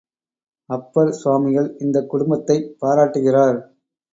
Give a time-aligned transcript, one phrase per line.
[0.69, 3.59] அப்பர் சுவாமிகள் இந்தக் குடும்பத்தைப் பாராட்டுகிறார்.